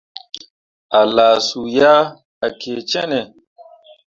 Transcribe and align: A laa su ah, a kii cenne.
A 0.99 0.99
laa 1.15 1.37
su 1.47 1.61
ah, 1.95 2.01
a 2.45 2.47
kii 2.59 2.81
cenne. 2.89 3.21